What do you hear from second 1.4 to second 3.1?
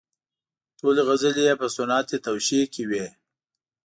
یې په صنعت توشیح کې وې.